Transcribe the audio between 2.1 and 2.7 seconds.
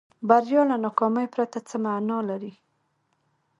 لري.